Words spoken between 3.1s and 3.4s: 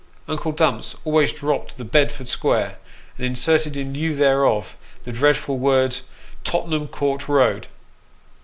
and